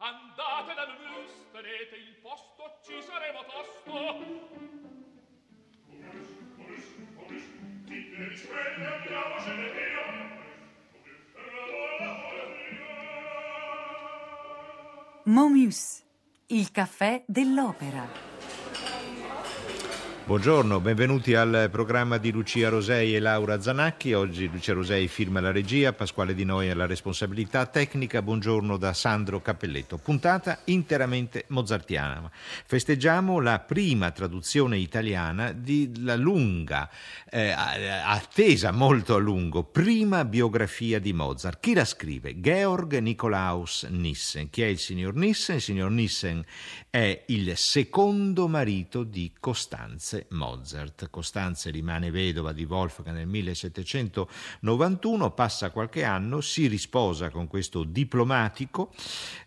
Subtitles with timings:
[0.00, 3.90] Andate da Mus, tenete il posto, ci saremo tosto.
[5.88, 6.84] Omus, omus,
[7.16, 7.42] omus,
[7.84, 10.06] dite risquelle, andiamo, ce ne via.
[15.24, 16.04] Momus,
[16.46, 18.27] il caffè dell'opera.
[20.28, 24.12] Buongiorno, benvenuti al programma di Lucia Rosei e Laura Zanacchi.
[24.12, 28.20] Oggi Lucia Rosei firma la regia, Pasquale Di Noi ha la responsabilità tecnica.
[28.20, 29.96] Buongiorno da Sandro Cappelletto.
[29.96, 32.30] Puntata interamente mozartiana.
[32.66, 36.90] Festeggiamo la prima traduzione italiana della lunga,
[37.30, 41.58] eh, attesa molto a lungo, prima biografia di Mozart.
[41.58, 42.38] Chi la scrive?
[42.38, 44.50] Georg Nikolaus Nissen.
[44.50, 45.56] Chi è il signor Nissen?
[45.56, 46.44] Il signor Nissen
[46.90, 51.08] è il secondo marito di Costanze Mozart.
[51.10, 58.92] Costanze rimane vedova di Wolfgang nel 1791, passa qualche anno, si risposa con questo diplomatico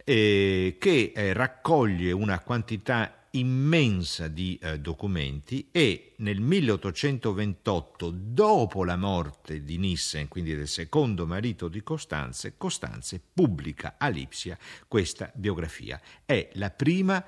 [0.04, 8.98] eh, che eh, raccoglie una quantità immensa di eh, documenti e nel 1828, dopo la
[8.98, 16.02] morte di Nissen, quindi del secondo marito di Costanze, Costanze pubblica a Lipsia questa biografia.
[16.26, 17.24] È la prima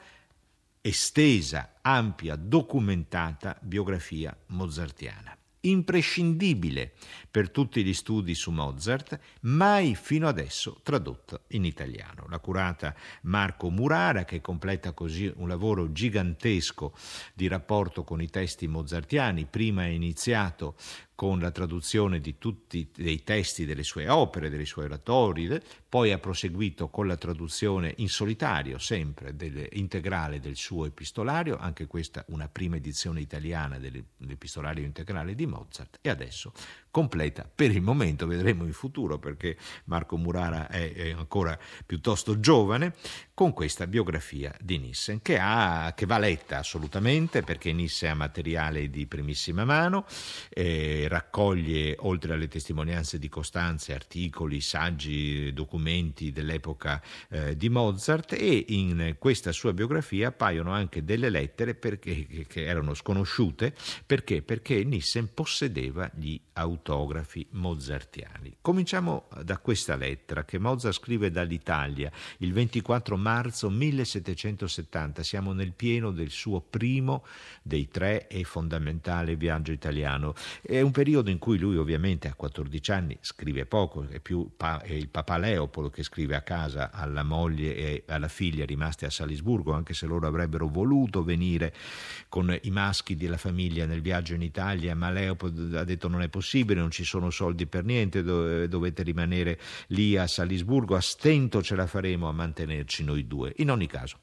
[0.85, 5.37] estesa, ampia, documentata biografia mozartiana.
[5.61, 6.91] Imprescindibile
[7.31, 12.25] per tutti gli studi su Mozart, mai fino adesso tradotto in italiano.
[12.27, 16.93] La curata Marco Murara, che completa così un lavoro gigantesco
[17.33, 20.75] di rapporto con i testi mozartiani, prima iniziato
[21.15, 26.17] con la traduzione di tutti i testi delle sue opere, dei suoi oratori, poi ha
[26.17, 32.47] proseguito con la traduzione in solitario, sempre del, integrale del suo epistolario, anche questa una
[32.47, 36.51] prima edizione italiana dell'epistolario integrale di Mozart, e adesso
[36.93, 42.93] completa per il momento, vedremo in futuro perché Marco Murara è, ancora piuttosto giovane,
[43.33, 48.91] con questa biografia di Nissen che, ha, che va letta assolutamente perché Nissen ha materiale
[48.91, 50.05] di primissima mano,
[50.49, 58.65] eh, raccoglie oltre alle testimonianze di Costanze articoli, saggi, documenti dell'epoca eh, di Mozart e
[58.67, 63.73] in questa sua biografia appaiono anche delle lettere perché, che erano sconosciute
[64.05, 64.43] perché?
[64.43, 68.57] perché Nissen possedeva gli autori autografi mozartiani.
[68.59, 75.23] Cominciamo da questa lettera che Mozart scrive dall'Italia il 24 marzo 1770.
[75.23, 77.25] Siamo nel pieno del suo primo
[77.61, 80.35] dei tre e fondamentale viaggio italiano.
[80.61, 84.81] È un periodo in cui lui ovviamente a 14 anni scrive poco, è più pa-
[84.81, 89.09] è il Papa Leopoldo che scrive a casa alla moglie e alla figlia rimaste a
[89.09, 91.73] Salisburgo, anche se loro avrebbero voluto venire
[92.27, 96.27] con i maschi della famiglia nel viaggio in Italia, ma Leopold ha detto non è
[96.27, 101.61] possibile possibile, non ci sono soldi per niente, dovete rimanere lì a Salisburgo, a stento
[101.61, 103.53] ce la faremo a mantenerci noi due.
[103.57, 104.17] In ogni caso,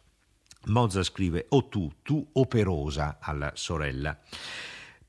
[0.66, 4.18] Mozart scrive o tu, tu operosa alla sorella.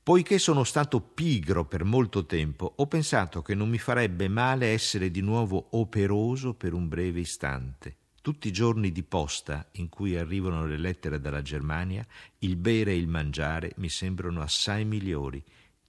[0.02, 5.10] Poiché sono stato pigro per molto tempo, ho pensato che non mi farebbe male essere
[5.10, 7.96] di nuovo operoso per un breve istante.
[8.20, 12.04] Tutti i giorni di posta in cui arrivano le lettere dalla Germania,
[12.38, 15.42] il bere e il mangiare mi sembrano assai migliori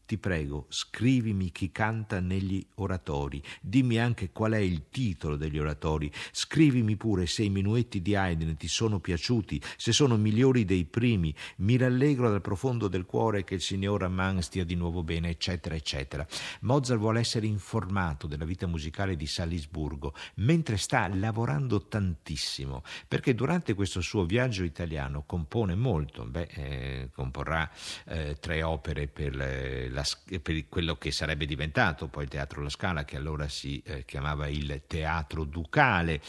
[0.05, 6.11] ti prego, scrivimi chi canta negli oratori, dimmi anche qual è il titolo degli oratori,
[6.31, 11.33] scrivimi pure se i minuetti di Haydn ti sono piaciuti, se sono migliori dei primi,
[11.57, 15.75] mi rallegro dal profondo del cuore che il signor Raman stia di nuovo bene, eccetera,
[15.75, 16.27] eccetera.
[16.61, 23.73] Mozart vuole essere informato della vita musicale di Salisburgo, mentre sta lavorando tantissimo, perché durante
[23.73, 27.69] questo suo viaggio italiano compone molto, beh, eh, comporrà
[28.05, 30.05] eh, tre opere per le la,
[30.41, 34.47] per quello che sarebbe diventato poi il Teatro La Scala, che allora si eh, chiamava
[34.47, 36.21] il Teatro Ducale.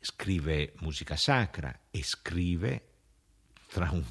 [0.00, 2.84] Scrive musica sacra e scrive
[3.66, 4.02] tra un,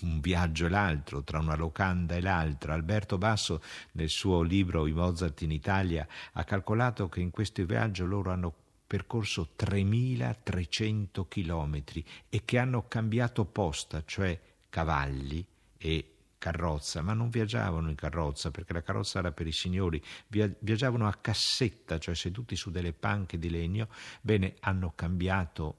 [0.00, 2.72] un viaggio e l'altro, tra una locanda e l'altra.
[2.72, 3.60] Alberto Basso,
[3.92, 8.54] nel suo libro I Mozart in Italia, ha calcolato che in questo viaggio loro hanno
[8.86, 14.38] percorso 3.300 chilometri e che hanno cambiato posta, cioè
[14.70, 15.44] cavalli
[15.76, 21.06] e carrozza, ma non viaggiavano in carrozza perché la carrozza era per i signori, viaggiavano
[21.06, 23.88] a cassetta, cioè seduti su delle panche di legno.
[24.20, 25.78] Bene, hanno cambiato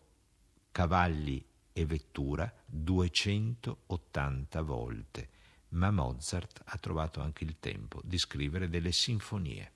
[0.71, 5.29] cavalli e vettura 280 volte,
[5.69, 9.71] ma Mozart ha trovato anche il tempo di scrivere delle sinfonie.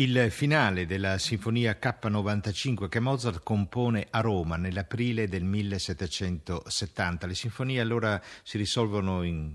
[0.00, 7.26] Il finale della Sinfonia K95 che Mozart compone a Roma nell'aprile del 1770.
[7.26, 9.52] Le sinfonie allora si risolvono in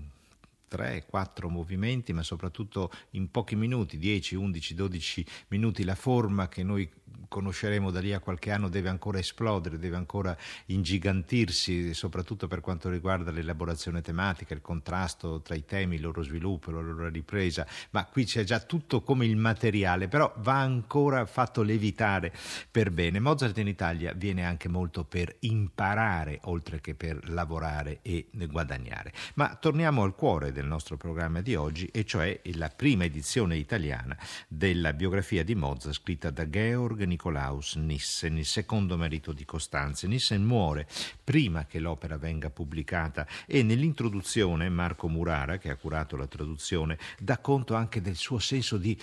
[0.68, 5.82] tre, quattro movimenti, ma soprattutto in pochi minuti, 10, 11, 12 minuti.
[5.82, 6.88] La forma che noi
[7.28, 10.36] conosceremo da lì a qualche anno deve ancora esplodere, deve ancora
[10.66, 16.70] ingigantirsi, soprattutto per quanto riguarda l'elaborazione tematica, il contrasto tra i temi, il loro sviluppo,
[16.70, 21.62] la loro ripresa, ma qui c'è già tutto come il materiale, però va ancora fatto
[21.62, 22.32] levitare
[22.70, 23.20] per bene.
[23.20, 29.12] Mozart in Italia viene anche molto per imparare, oltre che per lavorare e guadagnare.
[29.34, 34.16] Ma torniamo al cuore del nostro programma di oggi, e cioè la prima edizione italiana
[34.48, 40.06] della biografia di Mozart scritta da Georg Nikolaus Nissen, il secondo marito di Costanze.
[40.06, 40.86] Nissen muore
[41.24, 47.38] prima che l'opera venga pubblicata e nell'introduzione Marco Murara, che ha curato la traduzione, dà
[47.38, 48.96] conto anche del suo senso di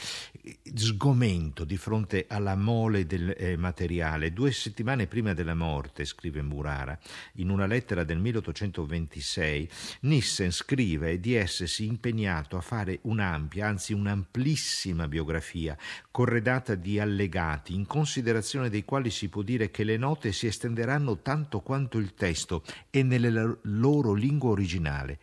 [0.43, 4.31] eh, sgomento di fronte alla mole del eh, materiale.
[4.31, 6.97] Due settimane prima della morte, scrive Murara,
[7.33, 9.69] in una lettera del 1826,
[10.01, 15.75] Nissen scrive di essersi impegnato a fare un'ampia, anzi un'amplissima biografia,
[16.11, 21.19] corredata di allegati, in considerazione dei quali si può dire che le note si estenderanno
[21.19, 25.19] tanto quanto il testo e nella loro lingua originale.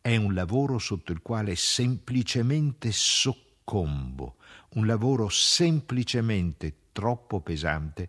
[0.00, 4.38] È un lavoro sotto il quale semplicemente soccombo,
[4.70, 8.08] un lavoro semplicemente troppo pesante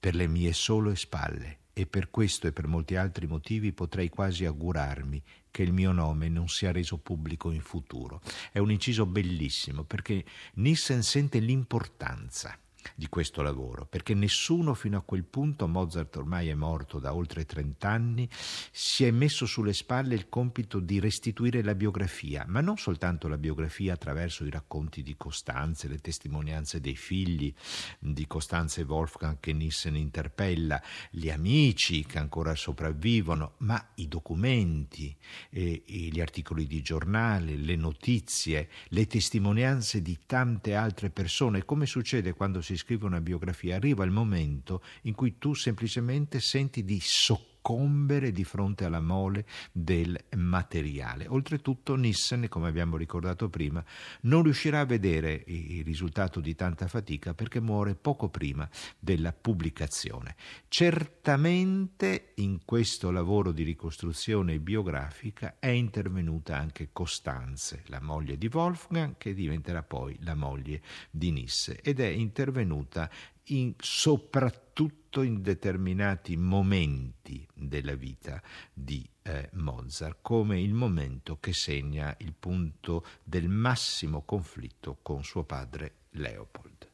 [0.00, 4.46] per le mie sole spalle e per questo e per molti altri motivi potrei quasi
[4.46, 8.22] augurarmi che il mio nome non sia reso pubblico in futuro.
[8.50, 12.58] È un inciso bellissimo perché Nissen sente l'importanza
[12.94, 17.44] di questo lavoro, perché nessuno fino a quel punto, Mozart ormai è morto da oltre
[17.44, 18.28] 30 anni,
[18.70, 23.38] si è messo sulle spalle il compito di restituire la biografia, ma non soltanto la
[23.38, 27.52] biografia attraverso i racconti di Costanze, le testimonianze dei figli
[27.98, 30.80] di Costanze e Wolfgang che Nissen interpella,
[31.10, 35.16] gli amici che ancora sopravvivono, ma i documenti,
[35.50, 42.32] eh, gli articoli di giornale, le notizie, le testimonianze di tante altre persone, come succede
[42.32, 47.57] quando si scrive una biografia, arriva il momento in cui tu semplicemente senti di soccorrere
[47.68, 51.26] soccombere di fronte alla mole del materiale.
[51.28, 53.84] Oltretutto Nissen, come abbiamo ricordato prima,
[54.22, 58.66] non riuscirà a vedere il risultato di tanta fatica perché muore poco prima
[58.98, 60.34] della pubblicazione.
[60.68, 69.16] Certamente in questo lavoro di ricostruzione biografica è intervenuta anche Costanze, la moglie di Wolfgang,
[69.18, 73.10] che diventerà poi la moglie di Nisse, ed è intervenuta
[73.50, 78.40] in, soprattutto in determinati momenti della vita
[78.72, 85.44] di eh, Mozart, come il momento che segna il punto del massimo conflitto con suo
[85.44, 86.86] padre Leopold.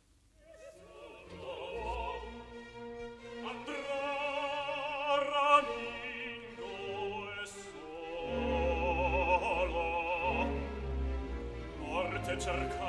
[12.45, 12.84] cercando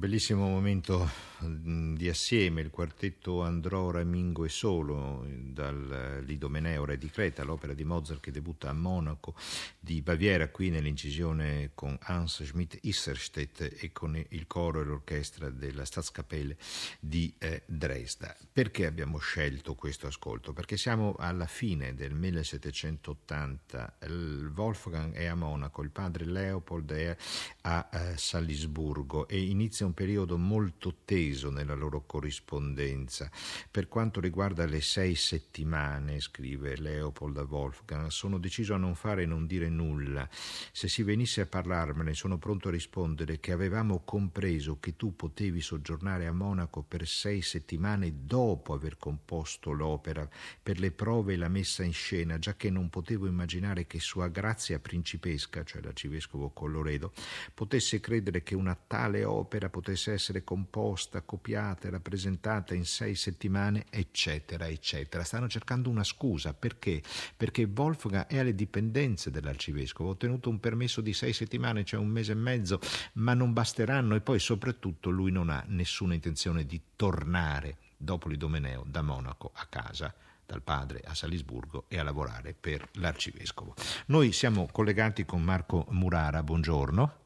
[0.00, 1.06] bellissimo momento
[1.48, 7.84] di assieme, il quartetto Andrò, Ramingo e Solo, dal Lidomeneo, Re di Creta, l'opera di
[7.84, 9.34] Mozart che debutta a Monaco
[9.78, 15.84] di Baviera, qui nell'incisione con Hans Schmidt Isserstedt e con il coro e l'orchestra della
[15.84, 16.56] Staatskapelle
[16.98, 18.36] di eh, Dresda.
[18.52, 20.52] Perché abbiamo scelto questo ascolto?
[20.52, 27.16] Perché siamo alla fine del 1780, il Wolfgang è a Monaco, il padre Leopold è
[27.62, 33.30] a eh, Salisburgo e inizia un periodo molto teso nella loro corrispondenza.
[33.70, 39.26] Per quanto riguarda le sei settimane, scrive Leopold Wolfgang, sono deciso a non fare e
[39.26, 40.28] non dire nulla.
[40.72, 45.60] Se si venisse a parlarmene, sono pronto a rispondere che avevamo compreso che tu potevi
[45.60, 50.28] soggiornare a Monaco per sei settimane dopo aver composto l'opera,
[50.62, 54.28] per le prove e la messa in scena, già che non potevo immaginare che Sua
[54.28, 57.12] Grazia Principesca, cioè l'arcivescovo Colloredo,
[57.54, 63.86] potesse credere che una tale opera potesse essere composta, copiata e rappresentata in sei settimane,
[63.90, 65.24] eccetera, eccetera.
[65.24, 66.54] Stanno cercando una scusa.
[66.54, 67.02] Perché?
[67.36, 70.10] Perché Wolfgang è alle dipendenze dell'arcivescovo.
[70.10, 72.80] Ha ottenuto un permesso di sei settimane, cioè un mese e mezzo,
[73.14, 78.84] ma non basteranno e poi soprattutto lui non ha nessuna intenzione di tornare dopo l'Idomeneo
[78.86, 80.14] da Monaco a casa
[80.50, 83.74] dal padre a Salisburgo e a lavorare per l'arcivescovo.
[84.06, 87.19] Noi siamo collegati con Marco Murara, buongiorno.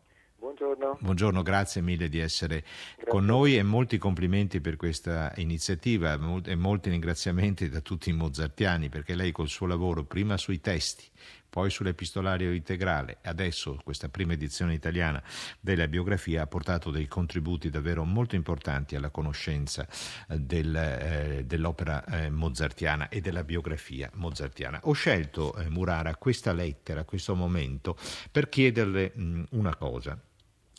[0.56, 0.98] Buongiorno.
[1.00, 3.06] Buongiorno, grazie mille di essere grazie.
[3.08, 8.88] con noi e molti complimenti per questa iniziativa e molti ringraziamenti da tutti i mozartiani
[8.88, 11.10] perché lei col suo lavoro prima sui testi,
[11.50, 15.20] poi sull'epistolario integrale, adesso questa prima edizione italiana
[15.58, 19.84] della biografia ha portato dei contributi davvero molto importanti alla conoscenza
[20.28, 24.78] eh, del, eh, dell'opera eh, mozartiana e della biografia mozartiana.
[24.84, 27.96] Ho scelto, eh, Murara, questa lettera, questo momento,
[28.30, 30.16] per chiederle mh, una cosa.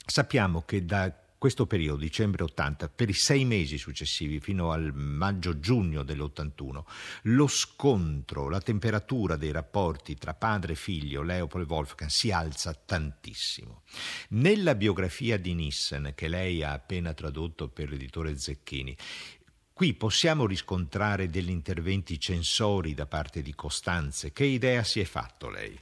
[0.06, 6.04] Sappiamo che da questo periodo, dicembre 80, per i sei mesi successivi fino al maggio-giugno
[6.04, 6.84] dell'81,
[7.24, 12.74] lo scontro, la temperatura dei rapporti tra padre e figlio, Leopold e Wolfgang, si alza
[12.74, 13.82] tantissimo.
[14.30, 18.96] Nella biografia di Nissen, che lei ha appena tradotto per l'editore Zecchini,
[19.76, 24.32] Qui possiamo riscontrare degli interventi censori da parte di Costanze.
[24.32, 25.78] Che idea si è fatto lei?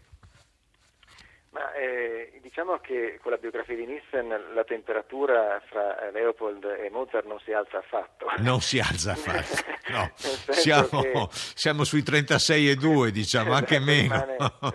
[1.84, 7.42] Eh, diciamo che con la biografia di Nissen la temperatura fra Leopold e Mozart non
[7.44, 8.26] si alza affatto.
[8.38, 10.10] Non si alza affatto, no.
[10.16, 11.28] siamo, che...
[11.30, 14.16] siamo, sui 36,2 diciamo, anche meno.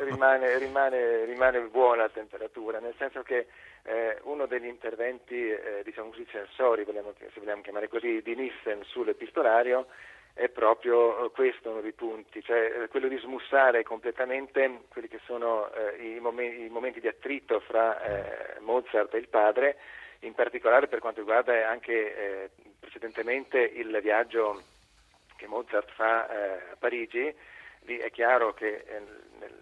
[0.00, 3.46] Rimane, rimane, rimane, buona la temperatura, nel senso che
[3.84, 8.82] eh, uno degli interventi, eh, diciamo così, censori, vogliamo, se vogliamo chiamare così, di Nissen
[8.84, 9.86] sull'epistolario
[10.38, 15.18] è proprio eh, questo uno dei punti, cioè eh, quello di smussare completamente quelli che
[15.24, 19.78] sono eh, i, momenti, i, momenti, di attrito fra eh, Mozart e il padre,
[20.20, 24.62] in particolare per quanto riguarda anche eh, precedentemente il viaggio
[25.36, 27.34] che Mozart fa eh, a Parigi,
[27.80, 28.84] lì è chiaro che
[29.40, 29.52] nel,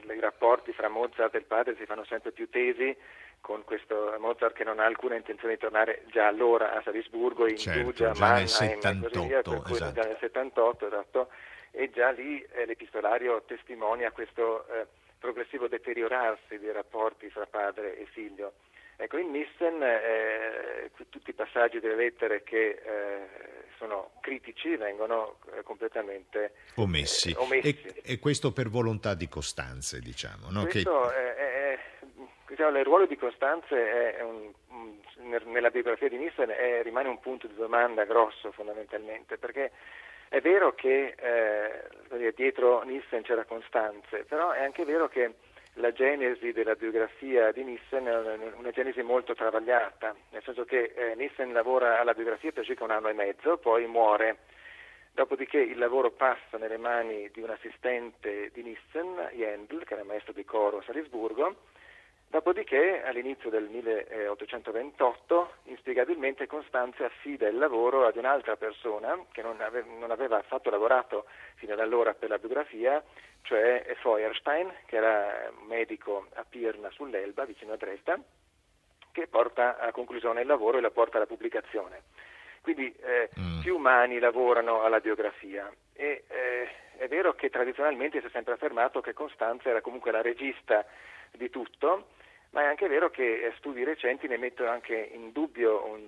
[0.00, 2.96] il, i rapporti fra Mozart e il padre si fanno sempre più tesi
[3.40, 7.56] con questo Mozart che non ha alcuna intenzione di tornare già allora a Salisburgo, in
[7.56, 10.00] certo, Giugia, già Mannheim 78, così via, per cui esatto.
[10.00, 11.28] già nel 78, esatto,
[11.70, 14.86] e già lì eh, l'epistolario testimonia questo eh,
[15.18, 18.54] progressivo deteriorarsi dei rapporti fra padre e figlio.
[19.00, 23.28] Ecco, in Nissen eh, tutti i passaggi delle lettere che eh,
[23.78, 27.30] sono critici vengono eh, completamente omessi.
[27.30, 27.68] Eh, omessi.
[27.68, 30.50] E, e, questo per volontà di Costanze, diciamo.
[30.50, 30.62] No?
[30.66, 31.14] Questo che...
[31.14, 31.37] è, diciamo,
[32.48, 34.52] il ruolo di Costanze un,
[35.46, 39.70] nella biografia di Nissen è, rimane un punto di domanda grosso fondamentalmente, perché
[40.28, 45.34] è vero che eh, dietro Nissen c'era Costanze, però è anche vero che
[45.74, 51.14] la genesi della biografia di Nissen è una genesi molto travagliata, nel senso che eh,
[51.14, 54.38] Nissen lavora alla biografia per circa un anno e mezzo, poi muore.
[55.12, 60.32] Dopodiché il lavoro passa nelle mani di un assistente di Nissen, Jendl, che era maestro
[60.32, 61.56] di coro a Salisburgo,
[62.30, 69.86] Dopodiché, all'inizio del 1828, inspiegabilmente Costanze affida il lavoro ad un'altra persona che non, ave-
[69.98, 73.02] non aveva affatto lavorato fino ad allora per la biografia,
[73.42, 78.20] cioè Feuerstein, che era medico a Pirna sull'Elba, vicino a Dresda,
[79.10, 82.02] che porta a conclusione il lavoro e la porta alla pubblicazione.
[82.60, 83.60] Quindi eh, mm.
[83.62, 89.00] più umani lavorano alla biografia e eh, è vero che tradizionalmente si è sempre affermato
[89.00, 90.84] che Costanza era comunque la regista
[91.32, 92.08] di tutto,
[92.50, 96.00] ma è anche vero che eh, studi recenti ne mettono anche in dubbio un,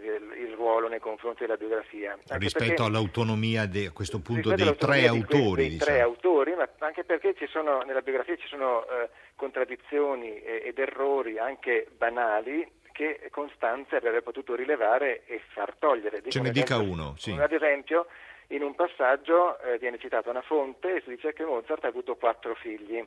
[0.00, 2.18] dire, il ruolo nei confronti della biografia.
[2.28, 5.62] Rispetto perché, all'autonomia de, a questo punto dei tre autori.
[5.62, 5.90] Dei, diciamo.
[5.90, 11.86] tre autori, ma anche perché sono, nella biografia ci sono eh, contraddizioni ed errori anche
[11.96, 16.18] banali che Costanza avrebbe potuto rilevare e far togliere.
[16.18, 17.32] Dico Ce ne dica uno, sì.
[17.32, 18.06] Ad esempio,
[18.48, 22.16] in un passaggio eh, viene citata una fonte e si dice che Mozart ha avuto
[22.16, 23.04] quattro figli.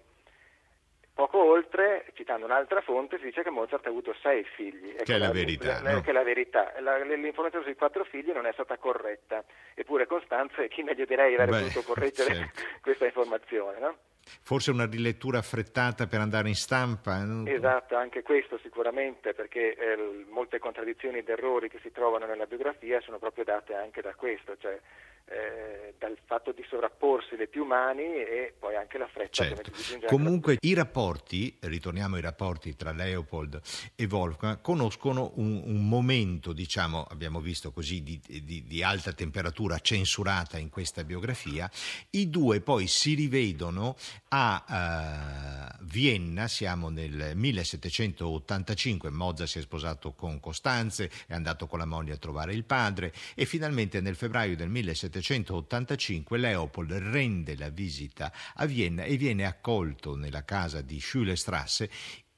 [1.16, 4.90] Poco oltre, citando un'altra fonte, si dice che Mozart ha avuto sei figli.
[4.90, 5.82] Ecco, che è la, verità.
[5.82, 6.02] La, no?
[6.02, 6.74] Che è la verità.
[6.82, 9.42] La, l'informazione sui quattro figli non è stata corretta.
[9.76, 12.62] Eppure Costanze, chi meglio direi avrebbe potuto correggere certo.
[12.84, 13.98] questa informazione, no?
[14.42, 17.24] Forse una rilettura affrettata per andare in stampa?
[17.46, 23.00] Esatto, anche questo sicuramente, perché eh, molte contraddizioni ed errori che si trovano nella biografia
[23.00, 24.78] sono proprio date anche da questo, cioè
[25.26, 29.72] eh, dal fatto di sovrapporsi le più mani e poi anche la fretta certo.
[30.06, 33.60] Comunque i rapporti, ritorniamo ai rapporti tra Leopold
[33.96, 39.80] e Wolfgang, conoscono un, un momento, diciamo, abbiamo visto così, di, di, di, alta temperatura
[39.80, 41.70] censurata in questa biografia.
[42.12, 43.96] I due poi si rivedono
[44.30, 51.80] a uh, Vienna, siamo nel 1785, Mozart si è sposato con Costanze, è andato con
[51.80, 57.56] la moglie a trovare il padre e finalmente nel febbraio del 1785 1785 Leopold rende
[57.56, 61.90] la visita a Vienna e viene accolto nella casa di Schülestrasse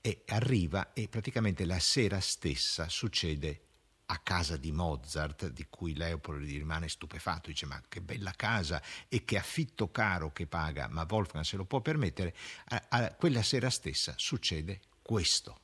[0.02, 3.62] e arriva e praticamente la sera stessa succede
[4.10, 9.26] a casa di Mozart, di cui Leopold rimane stupefatto, dice ma che bella casa e
[9.26, 12.34] che affitto caro che paga, ma Wolfgang se lo può permettere,
[12.70, 15.62] a, a quella sera stessa succede questo.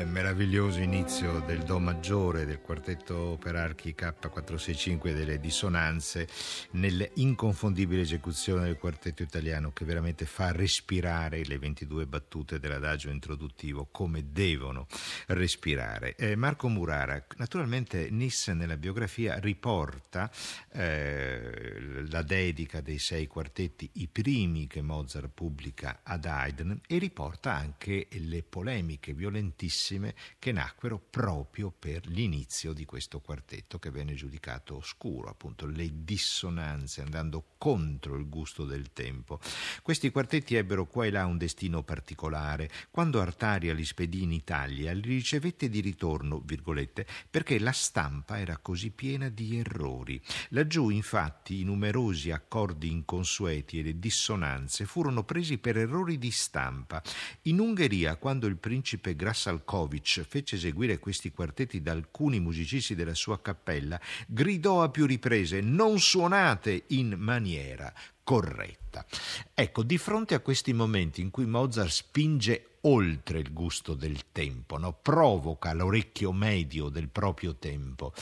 [0.00, 6.28] Il meraviglioso inizio del Do maggiore del quartetto per archi K465 delle dissonanze
[6.72, 14.30] nell'inconfondibile esecuzione del quartetto italiano che veramente fa respirare le 22 battute dell'adagio introduttivo come
[14.30, 14.86] devono
[15.28, 16.14] respirare.
[16.14, 20.30] Eh, Marco Murara, naturalmente Nissen nella biografia riporta
[20.70, 27.52] eh, la dedica dei sei quartetti, i primi che Mozart pubblica ad Haydn e riporta
[27.52, 34.14] anche le polemiche violentissime tantissime che nacquero proprio per l'inizio di questo quartetto che venne
[34.14, 39.40] giudicato oscuro, appunto le dissonanze andando contro il gusto del tempo.
[39.82, 42.70] Questi quartetti ebbero qua e là un destino particolare.
[42.90, 48.58] Quando Artaria li spedì in Italia, li ricevette di ritorno, virgolette, perché la stampa era
[48.58, 50.20] così piena di errori.
[50.50, 57.02] Laggiù, infatti, i numerosi accordi inconsueti e le dissonanze furono presi per errori di stampa.
[57.42, 63.14] In Ungheria, quando il principe Grassal Malkovich fece eseguire questi quartetti da alcuni musicisti della
[63.14, 67.92] sua cappella, gridò a più riprese non suonate in maniera
[68.24, 69.06] corretta.
[69.54, 74.78] Ecco, di fronte a questi momenti in cui Mozart spinge oltre il gusto del tempo,
[74.78, 74.92] no?
[75.00, 78.12] provoca l'orecchio medio del proprio tempo,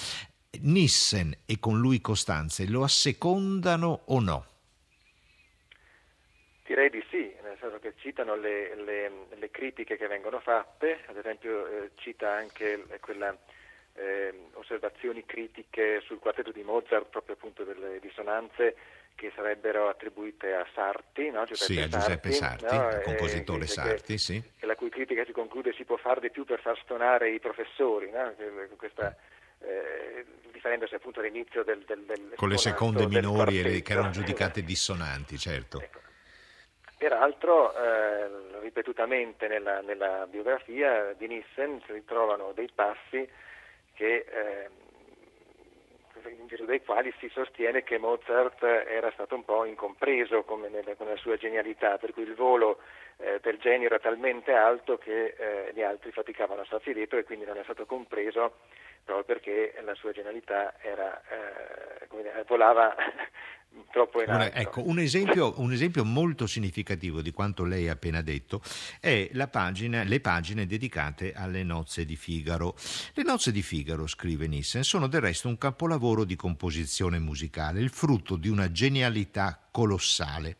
[0.60, 4.46] Nissen e con lui Costanze lo assecondano o no?
[6.66, 7.25] Direi di sì,
[7.70, 12.84] senso che citano le, le, le critiche che vengono fatte, ad esempio eh, cita anche
[13.00, 13.38] quelle
[13.94, 18.76] eh, osservazioni critiche sul quartetto di Mozart, proprio appunto delle dissonanze
[19.14, 21.44] che sarebbero attribuite a Sarti, no?
[21.44, 22.90] Giuseppe sì, a Giuseppe Sarti, Sarti no?
[22.90, 24.42] il compositore e, Sarti, che, sì.
[24.60, 28.10] la cui critica si conclude si può fare di più per far stonare i professori,
[28.10, 28.34] no?
[28.76, 29.16] questa
[29.60, 34.60] eh, riferendosi appunto all'inizio del, del, del Con le seconde minori e che erano giudicate
[34.64, 35.80] dissonanti, certo.
[35.80, 36.00] Ecco.
[37.06, 38.28] Peraltro, eh,
[38.62, 43.24] ripetutamente nella, nella biografia di Nissen si ritrovano dei passi
[43.94, 44.68] che, eh,
[46.30, 51.06] in virtù dei quali si sostiene che Mozart era stato un po' incompreso nella, con
[51.06, 52.80] la sua genialità, per cui il volo
[53.18, 57.22] eh, del genio era talmente alto che eh, gli altri faticavano a starci dietro e
[57.22, 58.54] quindi non è stato compreso
[59.06, 62.92] proprio perché la sua genialità era, eh, come dire, volava
[63.92, 64.56] troppo in alto.
[64.56, 68.60] ecco, un esempio, un esempio molto significativo di quanto lei ha appena detto
[69.00, 72.74] è la pagina- le pagine dedicate alle nozze di Figaro.
[73.14, 77.90] Le nozze di Figaro, scrive Nissen, sono del resto un capolavoro di composizione musicale, il
[77.90, 80.56] frutto di una genialità colossale.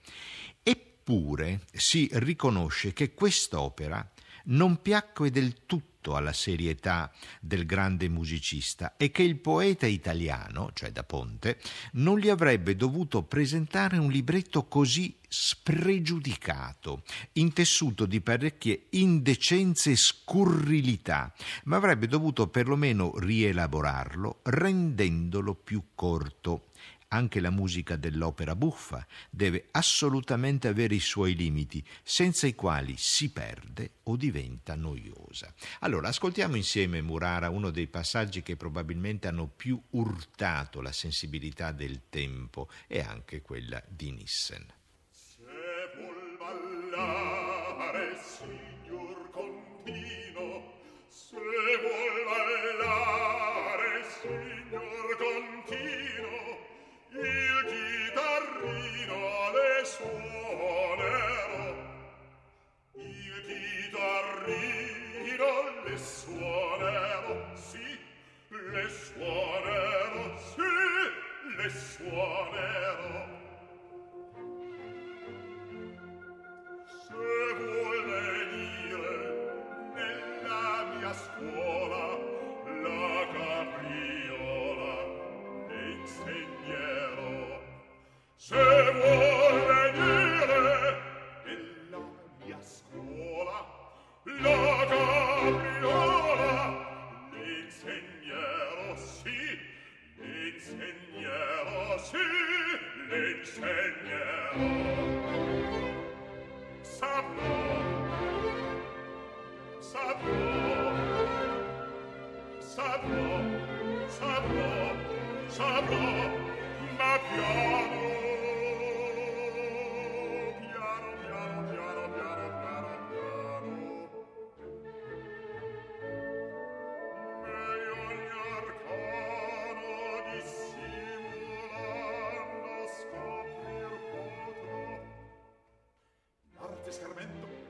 [0.62, 4.08] Eppure si riconosce che quest'opera
[4.44, 10.90] non piacque del tutto alla serietà del grande musicista e che il poeta italiano, cioè
[10.92, 11.58] da Ponte,
[11.92, 21.32] non gli avrebbe dovuto presentare un libretto così spregiudicato, intessuto di parecchie indecenze e scurrilità,
[21.64, 26.68] ma avrebbe dovuto perlomeno rielaborarlo rendendolo più corto.
[27.08, 33.30] Anche la musica dell'opera buffa deve assolutamente avere i suoi limiti, senza i quali si
[33.30, 35.54] perde o diventa noiosa.
[35.80, 42.08] Allora, ascoltiamo insieme Murara uno dei passaggi che probabilmente hanno più urtato la sensibilità del
[42.08, 44.66] tempo e anche quella di Nissen.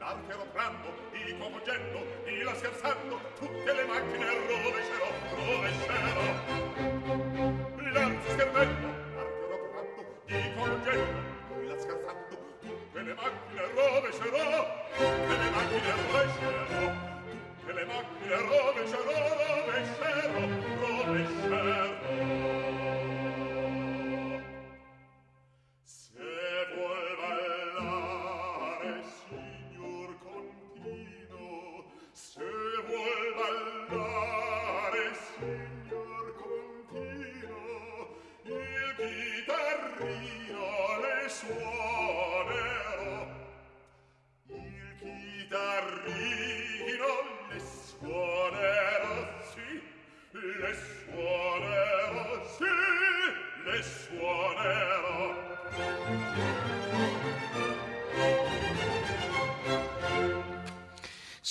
[0.07, 6.27] l'archero prando, i commogendo, i la scherzando, tutte le macchine rovescerò, rovescerò.
[7.93, 9.06] L'arzo schermendo,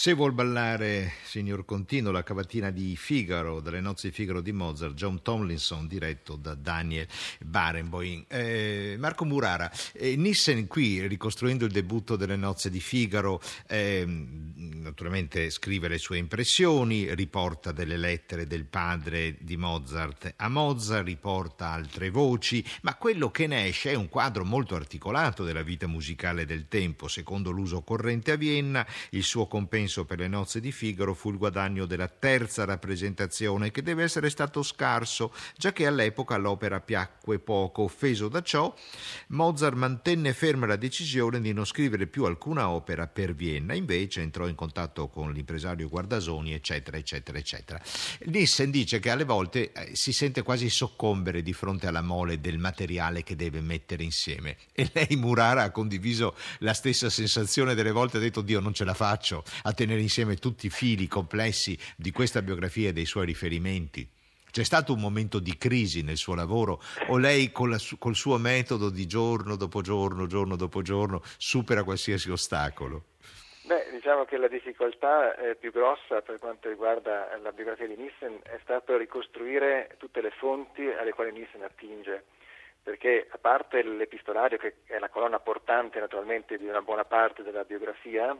[0.05, 4.93] Se vuol ballare, signor Contino, la cavatina di Figaro, dalle nozze di Figaro di Mozart,
[4.93, 7.05] John Tomlinson, diretto da Daniel
[7.43, 8.23] Barenboim.
[8.29, 15.49] Eh, Marco Murara, eh, Nissen qui, ricostruendo il debutto delle nozze di Figaro, ehm, naturalmente
[15.49, 22.11] scrive le sue impressioni, riporta delle lettere del padre di Mozart a Mozart, riporta altre
[22.11, 26.69] voci, ma quello che ne esce è un quadro molto articolato della vita musicale del
[26.69, 27.09] tempo.
[27.09, 31.37] Secondo l'uso corrente a Vienna, il suo compenso per le nozze di Figaro fu il
[31.37, 37.83] guadagno della terza rappresentazione, che deve essere stato scarso, già che all'epoca l'opera piacque poco.
[37.83, 38.73] Offeso da ciò,
[39.27, 44.47] Mozart mantenne ferma la decisione di non scrivere più alcuna opera per Vienna, invece entrò
[44.47, 47.81] in contatto contatto con l'impresario Guardasoni, eccetera, eccetera, eccetera.
[48.25, 52.57] Nissen dice che alle volte eh, si sente quasi soccombere di fronte alla mole del
[52.57, 54.57] materiale che deve mettere insieme.
[54.73, 58.83] E lei, Murara, ha condiviso la stessa sensazione delle volte, ha detto Dio non ce
[58.83, 63.25] la faccio a tenere insieme tutti i fili complessi di questa biografia e dei suoi
[63.25, 64.05] riferimenti.
[64.51, 68.89] C'è stato un momento di crisi nel suo lavoro o lei col, col suo metodo
[68.89, 73.03] di giorno dopo giorno, giorno dopo giorno, supera qualsiasi ostacolo?
[73.63, 78.41] Beh, diciamo che la difficoltà eh, più grossa per quanto riguarda la biografia di Nissen
[78.43, 82.25] è stato ricostruire tutte le fonti alle quali Nissen attinge,
[82.83, 87.63] perché a parte l'epistolario che è la colonna portante naturalmente di una buona parte della
[87.63, 88.37] biografia,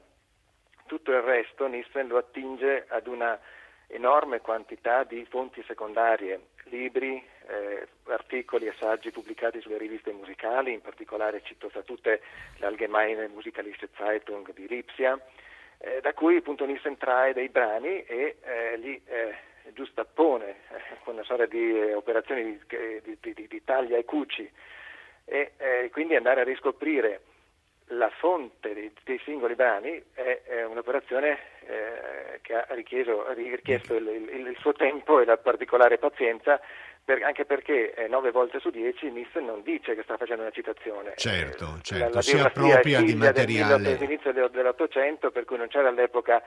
[0.85, 3.39] tutto il resto Nissen lo attinge ad una
[3.87, 10.81] enorme quantità di fonti secondarie, libri, eh, articoli e saggi pubblicati sulle riviste musicali, in
[10.81, 12.21] particolare cito tra tutte
[12.57, 15.19] l'Allgemeine Musikalische Zeitung di Lipsia,
[15.77, 19.35] eh, da cui appunto Nissen trae dei brani e eh, li eh,
[19.73, 20.55] giustappone eh,
[21.03, 24.49] con una sorta di eh, operazioni di, di, di, di, taglia e cuci.
[25.27, 27.21] E quindi andare a riscoprire
[27.89, 34.07] la fonte dei, dei singoli brani è, è un'operazione eh, che ha richiesto, richiesto il,
[34.07, 36.59] il, il, suo tempo e la particolare pazienza,
[37.03, 40.51] per, anche perché eh, nove volte su dieci Nissen non dice che sta facendo una
[40.51, 41.13] citazione.
[41.15, 43.93] Certo, certo, la, la si appropria di materiale.
[43.93, 46.41] All'inizio dell'Ottocento, per cui non c'era all'epoca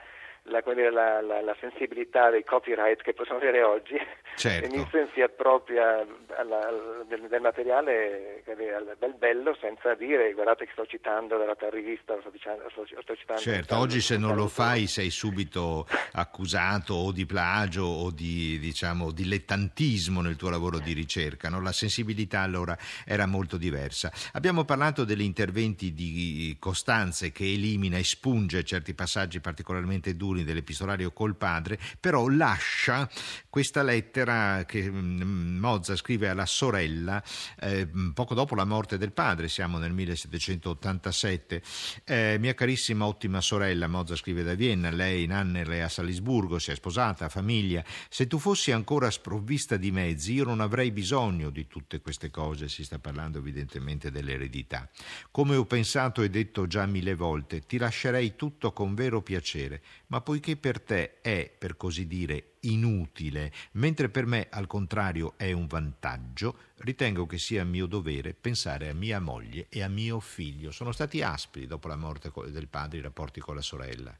[0.49, 3.95] la, la, la, la, sensibilità dei copyright che possiamo avere oggi
[4.35, 4.65] certo.
[4.65, 10.85] e Nielsen si appropria alla, del, del, materiale del bello senza dire guardate che sto
[10.85, 15.09] citando dalla rivista sto, dicendo, sto, sto citando certo oggi se non lo fai sei
[15.09, 21.61] subito accusato o di plagio o di diciamo dilettantismo nel tuo lavoro di ricerca no?
[21.61, 28.03] la sensibilità allora era molto diversa abbiamo parlato degli interventi di Costanze che elimina e
[28.03, 33.09] spunge certi passaggi particolarmente duri alcuni dell'epistolario col padre, però lascia
[33.49, 37.21] questa lettera che mm, Mozart scrive alla sorella
[37.59, 41.61] eh, poco dopo la morte del padre, siamo nel 1787.
[42.03, 46.59] Eh, mia carissima ottima sorella, Mozart scrive da Vienna, lei in Anner è a Salisburgo,
[46.59, 47.83] si è sposata, ha famiglia.
[48.09, 52.69] Se tu fossi ancora sprovvista di mezzi, io non avrei bisogno di tutte queste cose,
[52.69, 54.89] si sta parlando evidentemente dell'eredità.
[55.31, 60.21] Come ho pensato e detto già mille volte, ti lascerei tutto con vero piacere, ma
[60.21, 65.67] poiché per te è, per così dire, inutile, mentre per me al contrario è un
[65.67, 70.71] vantaggio, ritengo che sia mio dovere pensare a mia moglie e a mio figlio.
[70.71, 74.11] Sono stati aspri dopo la morte del padre i rapporti con la sorella.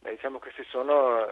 [0.00, 1.26] Beh, diciamo che si sono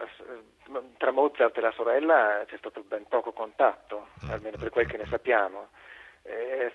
[0.97, 4.29] tra Mozart e la sorella c'è stato ben poco contatto, mm.
[4.29, 5.69] almeno per quel che ne sappiamo.
[6.23, 6.71] Eh,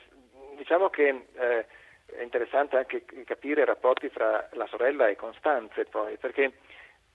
[0.56, 1.66] diciamo che eh,
[2.04, 6.58] è interessante anche capire i rapporti fra la sorella e Costanze poi, perché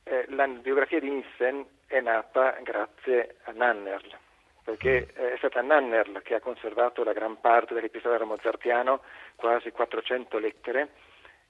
[0.04, 4.18] eh, la biografia di Nissen è nata grazie a Nannerl,
[4.64, 9.02] perché è stata Nannerl che ha conservato la gran parte dell'epistolario mozartiano,
[9.36, 10.90] quasi 400 lettere,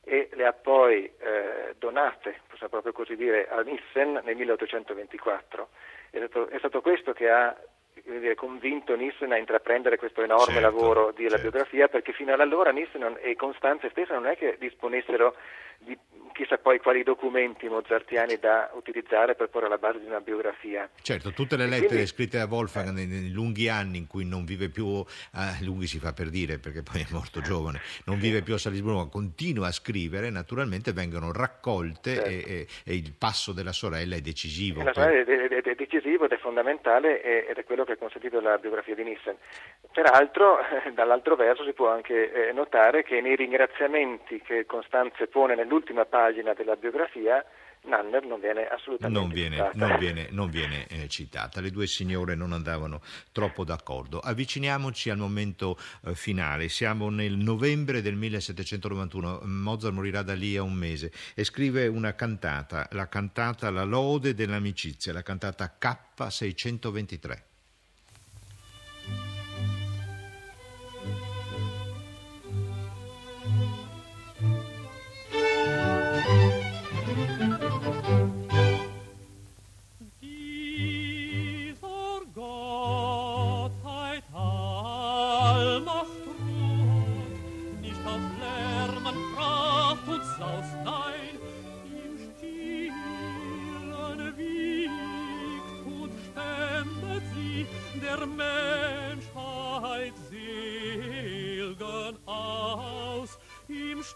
[0.03, 5.69] e le ha poi eh, donate, possiamo proprio così dire, a Nissen nel 1824.
[6.09, 7.55] È stato, è stato questo che ha
[8.03, 11.41] dire, convinto Nissen a intraprendere questo enorme certo, lavoro di certo.
[11.41, 15.35] biografia perché fino ad allora Nissen e Costanze stessa non è che disponessero
[15.83, 15.97] di
[16.41, 20.89] chissà poi quali documenti mozartiani da utilizzare per porre alla base di una biografia.
[21.01, 24.43] Certo, tutte le lettere quindi, scritte da Wolfgang nei, nei, lunghi anni in cui non
[24.43, 25.03] vive più,
[25.35, 28.57] eh, lunghi si fa per dire perché poi è morto giovane, non vive più a
[28.57, 32.29] Salisburgo, ma continua a scrivere, naturalmente vengono raccolte certo.
[32.29, 34.83] e, e, e, il passo della sorella è decisivo.
[34.83, 38.39] La sorella è, è, è, decisivo ed è fondamentale ed è quello che ha consentito
[38.39, 39.35] la biografia di Nissen.
[39.91, 40.59] Peraltro,
[40.93, 46.53] dall'altro verso si può anche eh, notare che nei ringraziamenti che Costanze pone nell'ultima pagina
[46.53, 47.43] della biografia
[47.83, 49.87] Nanner non viene assolutamente non viene, citata.
[49.87, 51.61] Non viene, non viene eh, citata.
[51.61, 54.19] Le due signore non andavano troppo d'accordo.
[54.19, 56.69] Avviciniamoci al momento eh, finale.
[56.69, 59.39] Siamo nel novembre del 1791.
[59.45, 64.35] Mozart morirà da lì a un mese e scrive una cantata, la cantata La lode
[64.35, 67.50] dell'amicizia, la cantata K623.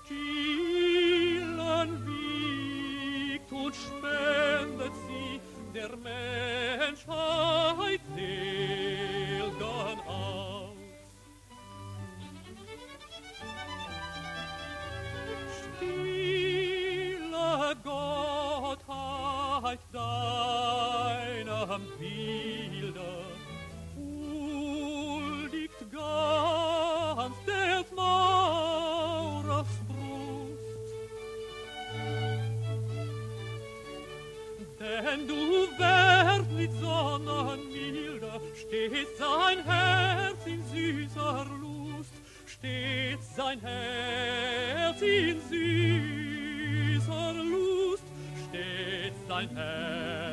[0.04, 5.42] stillen wiegt und spendet sie
[5.74, 8.85] der Menschheit den.
[39.36, 42.14] Sein Herz in süßer Lust,
[42.46, 48.04] steht sein Herz in süßer Lust,
[48.48, 50.25] steht sein Herz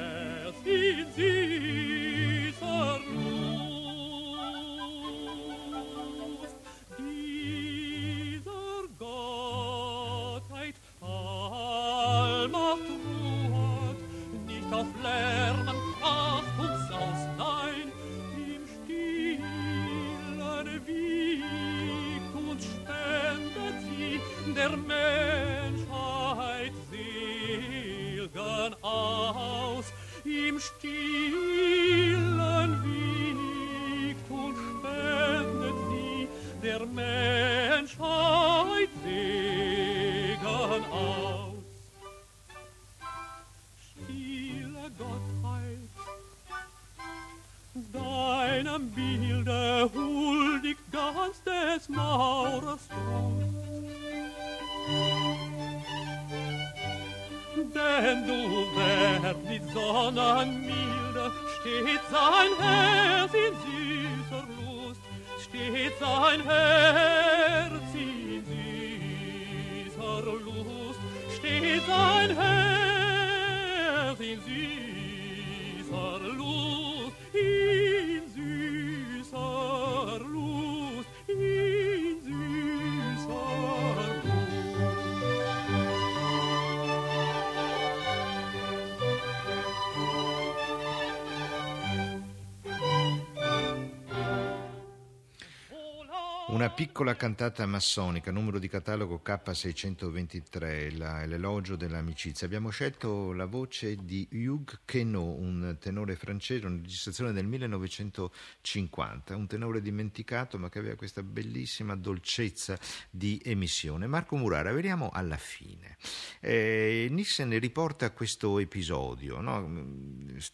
[97.23, 102.49] cantata massonica, numero di catalogo K623, la- l'elogio dell'amicizia.
[102.49, 109.47] Abbiamo scelto la voce di Hugues Queneau, un tenore francese, una registrazione del 1950, un
[109.47, 112.77] tenore dimenticato ma che aveva questa bellissima dolcezza
[113.09, 114.09] di emissione.
[114.09, 115.99] Marco Murara, veniamo alla fine.
[116.41, 119.61] Eh, Nissen riporta questo episodio, no?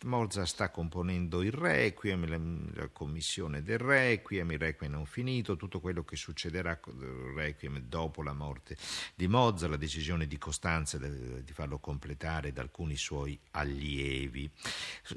[0.05, 2.39] Mozart sta componendo il Requiem, la,
[2.79, 7.79] la commissione del Requiem, il Requiem non finito, tutto quello che succederà con il Requiem
[7.81, 8.77] dopo la morte
[9.15, 14.51] di Mozart, la decisione di Costanza di, di farlo completare da alcuni suoi allievi.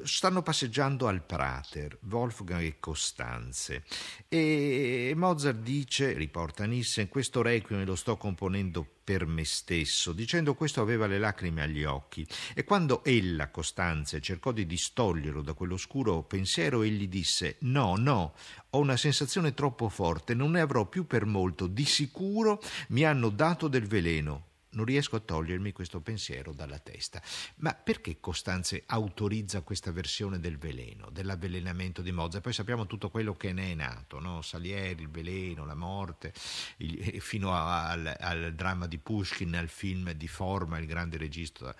[0.03, 3.83] Stanno passeggiando al Prater, Wolfgang e Costanze,
[4.27, 10.13] e Mozart dice, riporta Nissen, questo Requiem lo sto componendo per me stesso.
[10.13, 15.53] Dicendo questo aveva le lacrime agli occhi e quando ella, Costanze, cercò di distoglierlo da
[15.53, 18.33] quell'oscuro pensiero, egli disse no, no,
[18.69, 23.29] ho una sensazione troppo forte, non ne avrò più per molto, di sicuro mi hanno
[23.29, 24.49] dato del veleno.
[24.73, 27.21] Non riesco a togliermi questo pensiero dalla testa.
[27.57, 32.41] Ma perché Costanze autorizza questa versione del veleno, dell'avvelenamento di Mozart?
[32.41, 34.41] Poi sappiamo tutto quello che ne è nato, no?
[34.41, 36.33] Salieri, il veleno, la morte,
[36.77, 41.75] il- fino a- al, al dramma di Pushkin, al film di Forma, il grande regista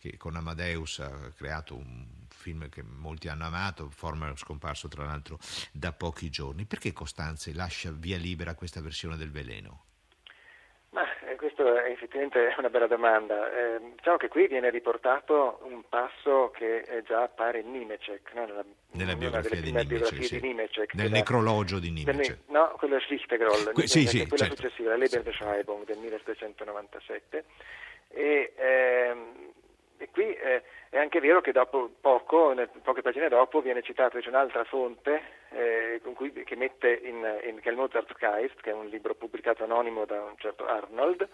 [0.00, 5.04] che con Amadeus ha creato un film che molti hanno amato, Forma è scomparso tra
[5.04, 5.38] l'altro
[5.70, 6.64] da pochi giorni.
[6.64, 9.84] Perché Costanze lascia via libera questa versione del veleno?
[10.90, 11.02] Ma
[11.42, 13.50] questo è effettivamente una bella domanda.
[13.52, 18.46] Eh, diciamo che qui viene riportato un passo che eh, già appare in Nimecek, no?
[18.46, 20.40] nella, Nella biografia di Nimecek, sì.
[20.40, 22.38] di Nimecek, Nel necrologio di del- Nimecek.
[22.48, 24.56] no, quello è Schlichtegroll, Que- sì, sì, quella certo.
[24.56, 27.44] successiva, la Lebensbeschreibung del 1797.
[28.08, 29.50] E, ehm,
[30.02, 34.18] e qui eh, è anche vero che dopo poco, nel- poche pagine dopo, viene citata
[34.26, 38.88] un'altra fonte eh, cui, che mette in, in, che è il Mozartgeist, che è un
[38.88, 41.28] libro pubblicato anonimo da un certo Arnold,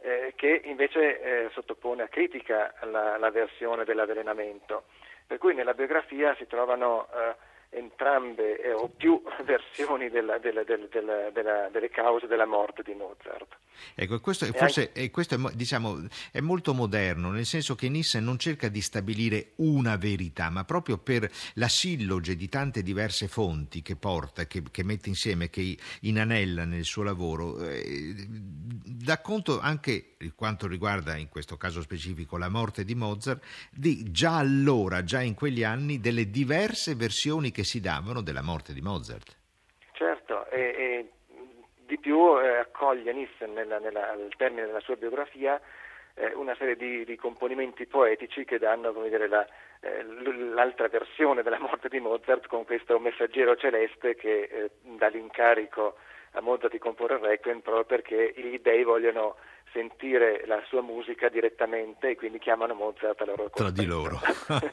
[0.00, 4.86] eh, che invece eh, sottopone a critica la, la versione dell'avvelenamento.
[5.24, 7.34] Per cui nella biografia si trovano eh,
[7.74, 13.58] entrambe eh, o più versioni della- della- del- della- delle cause della morte di Mozart.
[13.96, 17.88] Ecco, questo, è- forse e questo è, mo- diciamo, è molto moderno, nel senso che
[17.88, 23.26] Nissen non cerca di stabilire una verità, ma proprio per la silloge di tante diverse
[23.26, 29.58] fonti che porta, che, che mette insieme, che inanella nel suo lavoro, eh, dà conto
[29.60, 35.02] anche, per quanto riguarda in questo caso specifico la morte di Mozart, di già allora,
[35.02, 39.36] già in quegli anni, delle diverse versioni che si davano della morte di Mozart.
[39.92, 41.10] Certo, e, e
[41.86, 45.60] di più eh, accoglie Nissen nella- nella- al termine della sua biografia
[46.16, 49.44] eh, una serie di, di, componimenti poetici che danno dire, la,
[49.80, 50.02] eh,
[50.54, 55.96] l'altra versione della morte di Mozart con questo messaggero celeste che eh, dà l'incarico
[56.32, 59.36] a Mozart di comporre Requiem proprio perché gli dei vogliono
[59.74, 64.20] sentire la sua musica direttamente e quindi chiamano Mozart a loro Tra di loro.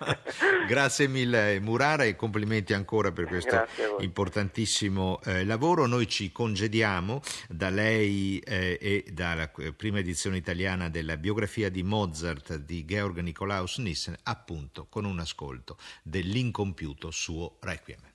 [0.70, 3.66] Grazie mille Murara e complimenti ancora per questo
[4.00, 5.88] importantissimo eh, lavoro.
[5.88, 12.58] Noi ci congediamo da lei eh, e dalla prima edizione italiana della biografia di Mozart
[12.58, 18.11] di Georg Nikolaus Nissen appunto con un ascolto dell'incompiuto suo Requiem.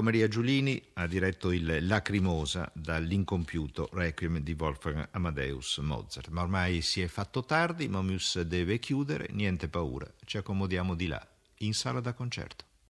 [0.00, 6.28] Carlo Maria Giulini ha diretto il Lacrimosa dall'incompiuto Requiem di Wolfgang Amadeus Mozart.
[6.28, 11.24] Ma ormai si è fatto tardi, Momius deve chiudere, niente paura, ci accomodiamo di là,
[11.58, 12.69] in sala da concerto.